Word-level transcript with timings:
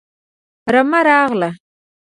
رمه 0.73 0.99
راغله 1.07 1.49